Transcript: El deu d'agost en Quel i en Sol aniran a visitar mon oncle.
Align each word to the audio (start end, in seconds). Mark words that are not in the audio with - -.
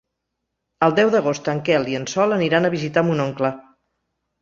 El 0.87 0.95
deu 0.99 1.11
d'agost 1.17 1.51
en 1.55 1.63
Quel 1.69 1.87
i 1.93 1.99
en 2.01 2.09
Sol 2.17 2.37
aniran 2.41 2.71
a 2.71 2.75
visitar 2.79 3.07
mon 3.11 3.25
oncle. 3.31 3.57